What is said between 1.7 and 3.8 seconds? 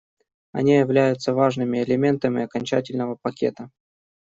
элементами окончательного пакета.